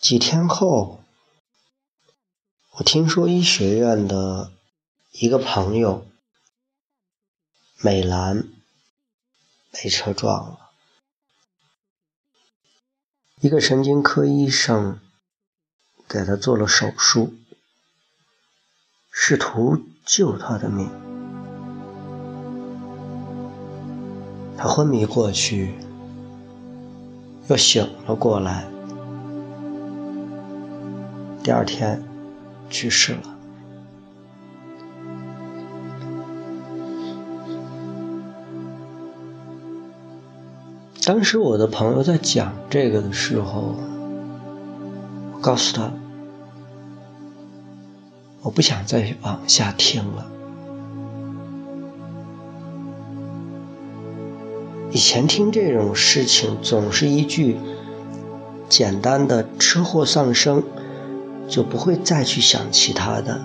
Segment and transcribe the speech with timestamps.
[0.00, 1.02] 几天后，
[2.76, 4.52] 我听说医学院的
[5.10, 6.06] 一个朋友
[7.78, 8.48] 美兰
[9.72, 10.70] 被车撞了，
[13.40, 15.00] 一个神经科医生
[16.08, 17.34] 给他做了手术，
[19.10, 20.88] 试图救他的命。
[24.56, 25.74] 他昏迷过去，
[27.48, 28.77] 又醒了过来。
[31.48, 32.04] 第二天
[32.68, 33.20] 去世了。
[41.06, 43.74] 当时我的朋友在讲这个的时候，
[45.32, 45.90] 我告诉他，
[48.42, 50.26] 我不想再往下听了。
[54.90, 57.56] 以前听这种事情，总是一句
[58.68, 60.62] 简单的“车祸丧生”。
[61.48, 63.40] 就不会再去想其他的，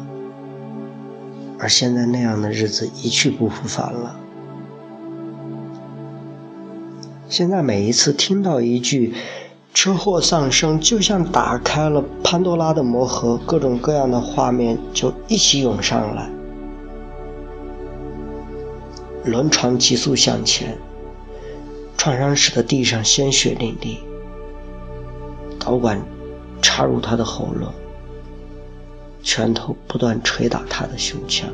[1.57, 4.19] 而现在那样的日子一去不复返了。
[7.29, 9.15] 现在每一次听到一句
[9.73, 16.29] “车祸丧生”，就像打开了潘多拉的魔盒，各种各样的画面就一起涌上来。
[19.25, 20.77] 轮船急速向前，
[21.97, 23.97] 创伤使得地上鲜血淋漓，
[25.57, 25.99] 导管
[26.61, 27.73] 插入他的喉咙。
[29.23, 31.49] 拳头不断捶打他的胸腔，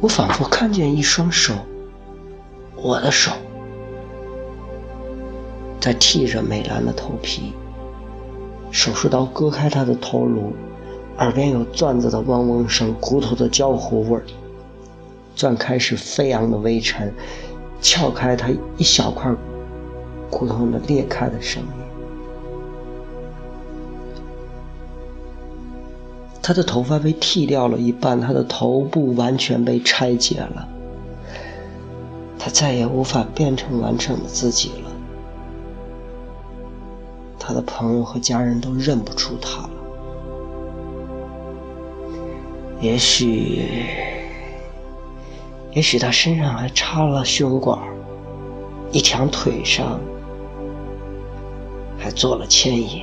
[0.00, 1.54] 我仿佛看见一双手，
[2.76, 3.32] 我的手，
[5.80, 7.54] 在剃着美兰的头皮。
[8.70, 10.52] 手术刀割开她的头颅，
[11.16, 14.22] 耳边有钻子的嗡嗡声，骨头的焦糊味儿。
[15.34, 17.14] 钻开时飞扬的微尘，
[17.80, 19.32] 撬开他一小块
[20.30, 21.85] 骨头的裂开的声音。
[26.46, 30.68] 他的头发被剃掉了一半，他的头部完全被拆解了，
[32.38, 34.92] 他再也无法变成完整的自己了。
[37.36, 39.70] 他的朋友和家人都认不出他了。
[42.80, 43.64] 也许，
[45.72, 47.76] 也许他身上还插了胸管，
[48.92, 49.98] 一条腿上
[51.98, 53.02] 还做了牵引。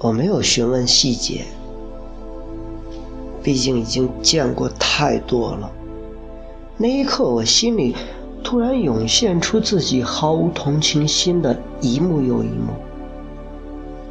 [0.00, 1.44] 我没有询问细节，
[3.42, 5.68] 毕竟已经见过太多了。
[6.76, 7.96] 那一刻，我心里
[8.44, 12.74] 突然涌现出自己毫无同情心的一幕又一幕。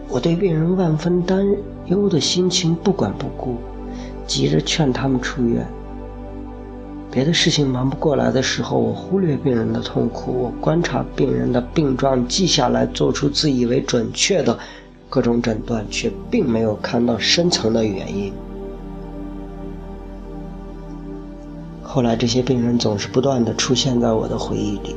[0.10, 1.46] 我对病人万分担
[1.86, 3.56] 忧的心情不管不顾，
[4.26, 5.66] 急着劝他们出院。
[7.10, 14.60] 别的事情忙不过来的时候，我忽略病人的痛苦，我观察病人的病状，记下来，做出自以为准确的。
[15.10, 18.34] 各种诊断却并没有看到深层的原因。
[21.82, 24.96] 后来，这些病人总是不断的出现在我的回忆里，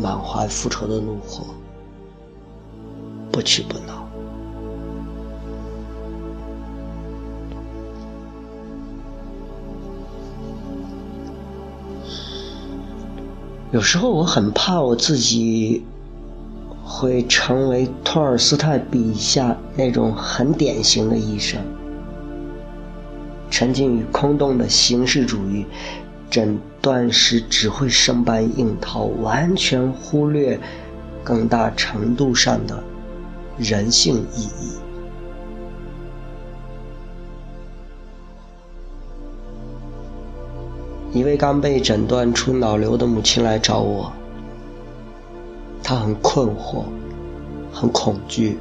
[0.00, 1.44] 满怀复仇的怒火，
[3.32, 4.08] 不屈不挠。
[13.72, 15.84] 有时候，我很怕我自己。
[16.98, 21.60] 会成为托尔斯泰笔下那种很典型的医生，
[23.50, 25.66] 沉浸于空洞的形式主义，
[26.30, 30.58] 诊断时只会生搬硬套，完全忽略
[31.22, 32.82] 更大程度上的
[33.58, 34.72] 人性意义。
[41.12, 44.10] 一位刚被诊断出脑瘤的母亲来找我。
[45.88, 46.82] 他很困惑，
[47.72, 48.58] 很恐惧，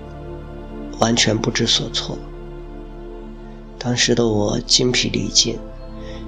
[0.99, 2.15] 完全不知所措。
[3.79, 5.57] 当时的我精疲力尽，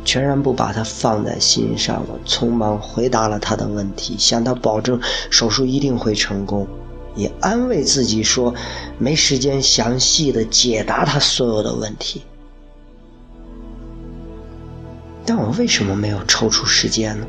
[0.03, 4.99] 全然不把他放在心上我，匆忙回答了他的问题，向他保证
[5.29, 6.67] 手术一定会成功，
[7.15, 8.55] 也安慰自己说
[8.97, 12.23] 没时间详细的解答他所有的问题。
[15.23, 17.27] 但我为什么没有抽出时间呢？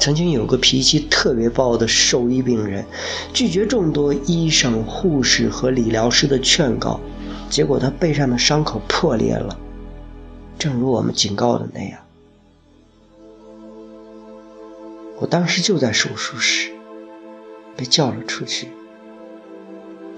[0.00, 2.86] 曾经有个脾气特别暴的兽医病人，
[3.34, 6.98] 拒绝众多医生、护士和理疗师的劝告，
[7.50, 9.58] 结果他背上的伤口破裂了，
[10.58, 12.00] 正如我们警告的那样。
[15.18, 16.72] 我当时就在手术室，
[17.76, 18.68] 被叫了出去，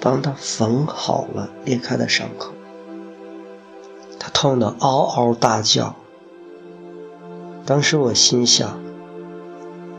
[0.01, 2.53] 帮他缝好了裂开的伤口。
[4.17, 5.97] 他痛的嗷嗷大叫。
[7.67, 8.81] 当时我心想，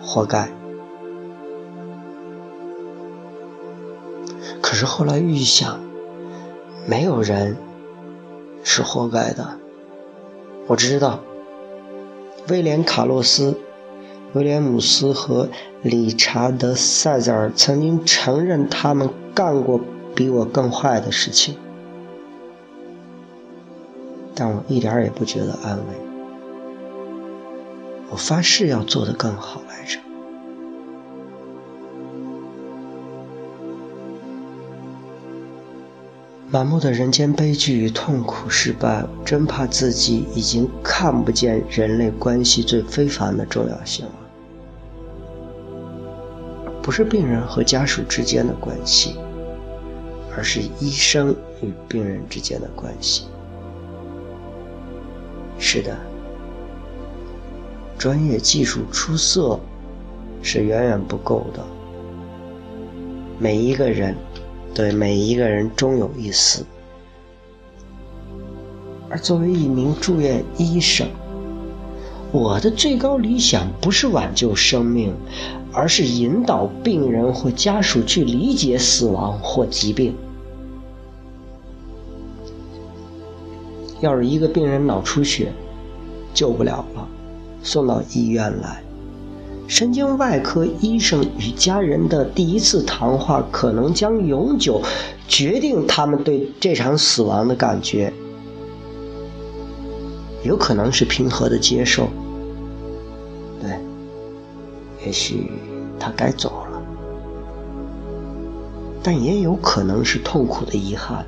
[0.06, 0.50] 活该。
[4.62, 5.80] 可是后来预想，
[6.88, 7.58] 没有人
[8.64, 9.58] 是活该的。
[10.68, 11.20] 我知道，
[12.50, 13.58] 威廉·卡洛斯、
[14.34, 15.50] 威廉姆斯和
[15.82, 19.80] 理查德·塞泽尔曾经承认他们干过
[20.16, 21.56] 比我更坏的事情，
[24.34, 26.13] 但我一点也不觉得安慰。
[28.14, 29.98] 我发誓要做得更好来着。
[36.52, 44.12] 满目的人间悲剧与痛苦失败，真怕自己已经看不见人类关系最非凡的重要性了。
[46.84, 49.16] 不是病人和家属之间的关系，
[50.38, 53.24] 而是医生与病人之间的关系。
[55.58, 55.98] 是的。
[58.04, 59.58] 专业技术出色
[60.42, 61.64] 是远远不够的。
[63.40, 64.14] 每一个人，
[64.74, 66.66] 对每一个人终有一死。
[69.10, 71.08] 而作为一名住院医生，
[72.34, 75.14] 我的最高理想不是挽救生命，
[75.72, 80.14] 而是引导病人或家属去理解死亡或疾病。
[84.02, 85.54] 要是一个病人脑出血，
[86.34, 87.08] 救不了了。
[87.64, 88.84] 送到医院来，
[89.68, 94.82] 神经外科医生与家人的第一次谈话，可能将永久
[95.28, 98.14] 决定他们对这场死亡的感觉。
[100.44, 102.10] 有可能是平和的接受，
[103.62, 103.72] 对，
[105.06, 105.50] 也许
[105.98, 106.82] 他该走了，
[109.02, 111.26] 但也有可能是痛苦的遗憾。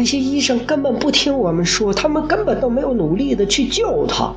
[0.00, 4.32] 那些医生根本不听我们说，他们根本都没有努力的去救他。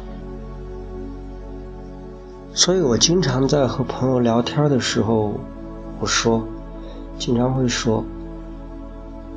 [2.54, 5.36] 所以我经常在和朋友聊天的时候，
[6.02, 6.46] 我说，
[7.18, 8.04] 经常会说，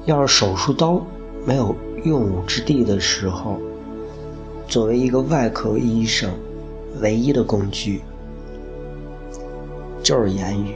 [0.07, 1.01] 要是手术刀
[1.45, 3.61] 没有用武之地的时候，
[4.67, 6.29] 作为一个外科医生，
[7.01, 8.01] 唯一的工具
[10.03, 10.75] 就是言语。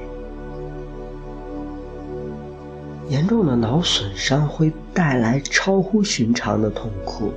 [3.10, 7.32] 严重的脑损伤会带来超乎寻常的痛苦，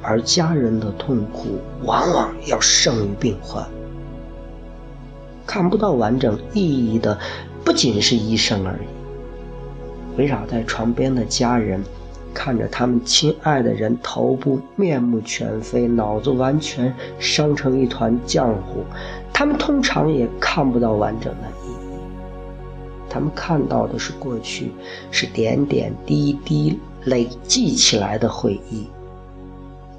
[0.00, 3.62] 而家人的痛苦往往要胜于病患。
[5.46, 7.18] 看不到完整意义的
[7.62, 11.84] 不仅是医生而已，围绕在床边的家人，
[12.32, 18.82] 看着他们亲爱的人头部面目全非、脑子完全伤成一团浆糊，
[19.30, 21.71] 他们通常也看不到完整的意义。
[23.12, 24.72] 他们看到的是过去，
[25.10, 28.86] 是点点滴滴累积起来的回忆，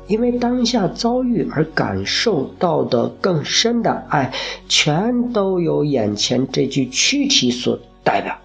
[0.08, 4.34] 因为当下遭遇而感受到的更深的爱，
[4.68, 8.40] 全都由眼前这具躯体所代表。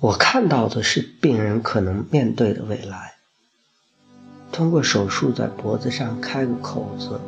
[0.00, 3.12] 我看到的是病人可能面对的未来，
[4.50, 7.20] 通过手术在脖子上开个口子。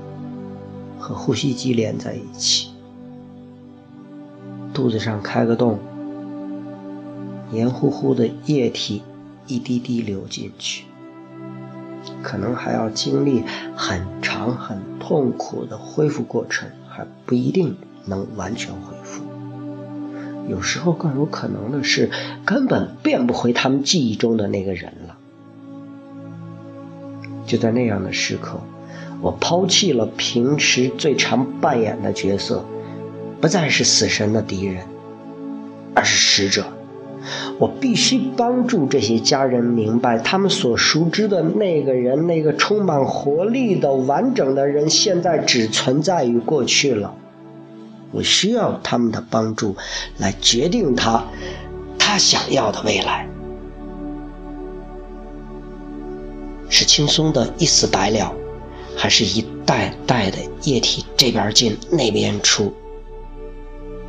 [1.02, 2.70] 和呼吸机连在一起，
[4.72, 5.81] 肚子上开个洞，
[7.50, 9.03] 黏糊糊的液体
[9.48, 10.84] 一滴滴流进去，
[12.22, 13.43] 可能还要经历
[13.74, 19.24] 很长很痛苦的恢复过程，还不一定能完全恢复。
[20.48, 22.12] 有时候更有可能的是，
[22.44, 25.19] 根本变不回他们记忆中的那个人了。
[27.44, 28.60] 就在那样的时刻。
[29.20, 32.65] 我抛弃了平时最常扮演的角色，
[33.41, 34.84] 不再是死神的敌人，
[35.94, 36.65] 而是使者。
[37.61, 47.15] 我必须帮助这些家人明白，他们所熟知的那个人，那个充满活力的完整的人，现在只存在于过去了。
[48.11, 49.77] 我需要他们的帮助，
[50.19, 51.25] 来决定他
[51.96, 53.29] 他想要的未来。
[56.69, 58.34] 是轻松的一死百了。
[59.02, 62.72] 还是一袋袋的液体，这边进那边出。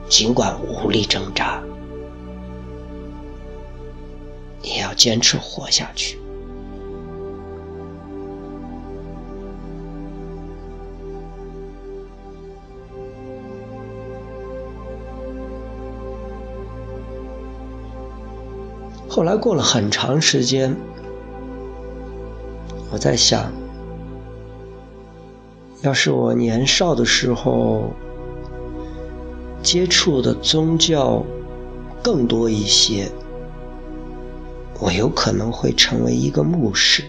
[0.08, 1.60] 尽管无力挣扎，
[4.62, 6.20] 也要坚持活下去。
[19.10, 20.78] 后来过了很长时间，
[22.92, 23.63] 我在想。
[25.84, 27.94] 要是我年少的时候
[29.62, 31.22] 接触的宗教
[32.02, 33.12] 更多一些，
[34.80, 37.04] 我有可能会成为一个牧师，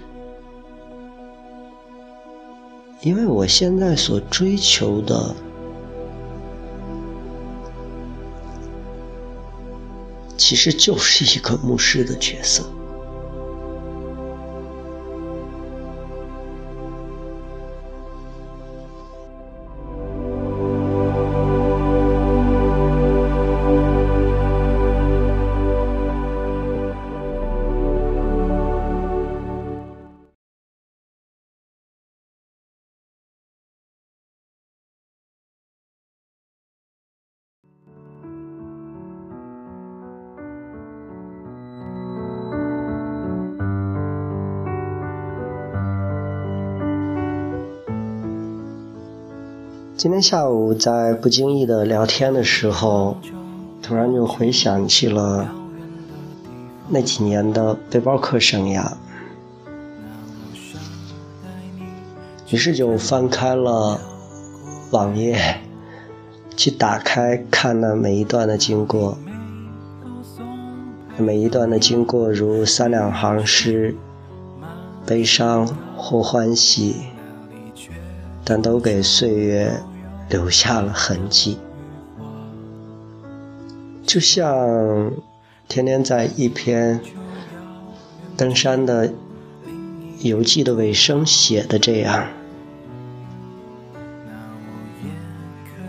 [3.01, 5.37] 因为我现在所追求的，
[10.37, 12.65] 其实就是一个牧师的角色。
[49.97, 53.17] 今天下午在不经意的聊天的时候，
[53.81, 55.49] 突然就回想起了
[56.89, 58.93] 那几年的背包客生涯，
[62.51, 64.01] 于是就翻开了
[64.91, 65.61] 网页，
[66.57, 69.17] 去打开看那每一段的经过，
[71.17, 73.95] 每一段的经过如三两行诗，
[75.07, 75.65] 悲伤
[75.97, 77.14] 或欢喜。
[78.47, 79.81] 但都给岁月
[80.29, 81.57] 留下了痕迹，
[84.05, 85.11] 就像
[85.67, 87.01] 天天在一篇
[88.37, 89.15] 登山的
[90.21, 92.27] 游记的尾声写的这样：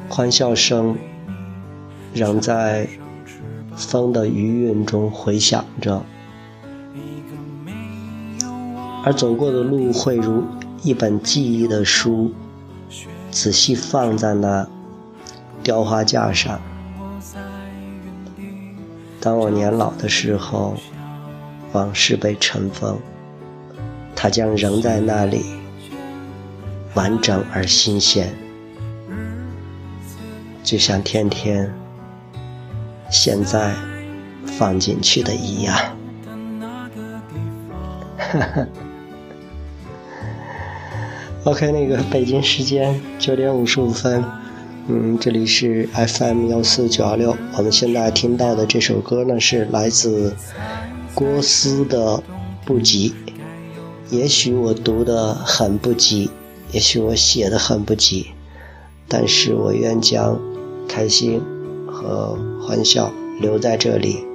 [0.08, 0.98] 欢笑声
[2.14, 2.88] 仍在
[3.76, 6.06] 风的余韵中回响着，
[9.04, 10.42] 而走过的路会如
[10.84, 12.32] 一本记忆的书。
[13.36, 14.66] 仔细放在那
[15.62, 16.58] 雕花架上。
[19.20, 20.78] 当我年老的时候，
[21.74, 22.98] 往事被尘封，
[24.16, 25.44] 它将仍在那里，
[26.94, 28.34] 完整而新鲜，
[30.64, 31.70] 就像天天
[33.12, 33.76] 现在
[34.58, 35.76] 放进去的一样。
[38.18, 38.68] 哈哈。
[41.46, 44.26] OK，那个北京时间九点五十五分，
[44.88, 47.38] 嗯，这里是 FM 幺四九幺六。
[47.56, 50.34] 我们现在听到的这首歌呢，是来自
[51.14, 52.18] 郭思的
[52.66, 53.14] 《不急》。
[54.10, 56.32] 也许我读的很不急，
[56.72, 58.26] 也许我写的很不急，
[59.08, 60.42] 但是我愿将
[60.90, 61.40] 开心
[61.86, 64.26] 和欢笑留在这里。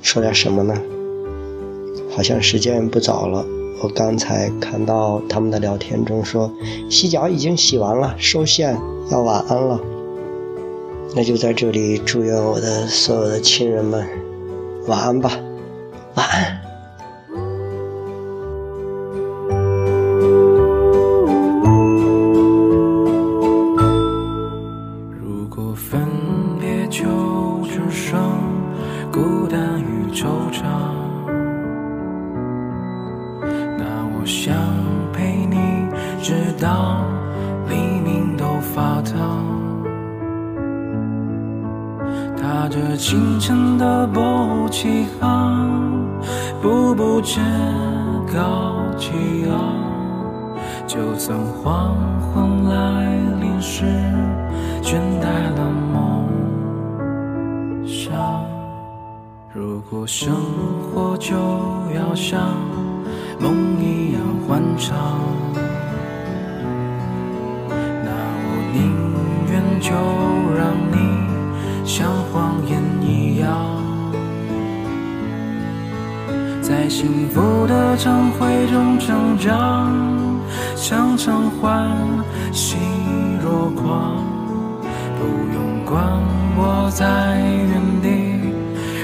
[0.00, 0.80] 说点什么呢？
[2.16, 3.44] 好像时间不早了。
[3.82, 6.52] 我刚才看到他们的聊天中说，
[6.88, 8.78] 洗脚已经洗完了，收线
[9.10, 9.80] 要晚安了。
[11.16, 14.06] 那就在这里祝愿我的所有的亲人们
[14.86, 15.32] 晚安吧，
[16.14, 16.61] 晚安。
[36.72, 37.04] 到
[37.68, 39.12] 黎明都发烫。
[42.34, 45.68] 踏着清晨的波起航，
[46.62, 47.40] 步步至
[48.32, 49.12] 高气
[49.50, 49.52] 昂。
[50.86, 53.04] 就算黄昏来
[53.38, 53.84] 临时，
[54.82, 55.24] 倦怠
[55.54, 56.26] 了梦
[57.86, 58.12] 想。
[59.52, 60.34] 如果生
[60.94, 61.36] 活就
[61.94, 62.40] 要像……
[63.40, 64.94] 梦一样欢畅，
[69.82, 69.90] 就
[70.56, 70.62] 让
[70.92, 70.96] 你
[71.84, 73.50] 像谎言一样，
[76.62, 79.92] 在幸福的常会中成长，
[80.76, 81.90] 常常欢
[82.52, 82.76] 喜
[83.42, 84.24] 若狂，
[85.18, 86.00] 不用管
[86.56, 88.06] 我在原地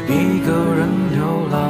[0.06, 1.18] 一个人流
[1.50, 1.67] 浪。